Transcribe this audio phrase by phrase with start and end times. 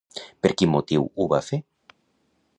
[0.45, 1.61] Per quin motiu ho va fer?